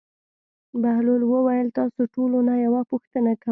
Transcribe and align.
بهلول 0.81 1.21
وویل: 1.25 1.67
تاسو 1.79 2.01
ټولو 2.13 2.37
نه 2.47 2.53
یوه 2.65 2.81
پوښتنه 2.91 3.31
کوم. 3.41 3.49